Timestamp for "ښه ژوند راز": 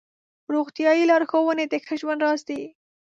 1.85-2.41